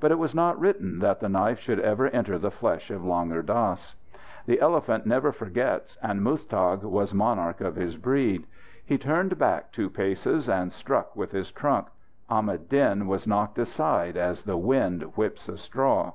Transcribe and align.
But 0.00 0.10
it 0.10 0.18
was 0.18 0.34
not 0.34 0.60
written 0.60 0.98
that 0.98 1.20
the 1.20 1.30
knife 1.30 1.58
should 1.58 1.80
ever 1.80 2.08
enter 2.08 2.36
the 2.36 2.50
flesh 2.50 2.90
of 2.90 3.00
Langur 3.06 3.40
Dass. 3.40 3.94
The 4.44 4.60
elephant 4.60 5.06
never 5.06 5.32
forgets, 5.32 5.96
and 6.02 6.20
Muztagh 6.20 6.82
was 6.82 7.14
monarch 7.14 7.62
of 7.62 7.76
his 7.76 7.96
breed. 7.96 8.46
He 8.84 8.98
turned 8.98 9.38
back 9.38 9.72
two 9.72 9.88
paces, 9.88 10.46
and 10.46 10.70
struck 10.74 11.16
with 11.16 11.32
his 11.32 11.50
trunk. 11.50 11.86
Ahmad 12.28 12.68
Din 12.68 13.06
was 13.06 13.26
knocked 13.26 13.58
aside 13.58 14.18
as 14.18 14.42
the 14.42 14.58
wind 14.58 15.04
whips 15.16 15.48
a 15.48 15.56
straw. 15.56 16.12